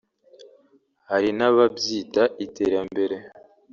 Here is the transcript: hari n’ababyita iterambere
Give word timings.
hari 1.09 1.29
n’ababyita 1.37 2.23
iterambere 2.45 3.15